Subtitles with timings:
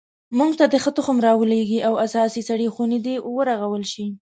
[0.37, 4.05] موږ ته دې ښه تخم را ولیږي او اساسي سړې خونې دې ورغول شي